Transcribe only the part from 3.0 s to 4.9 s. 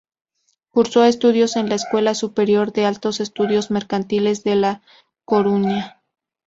Estudios Mercantiles de La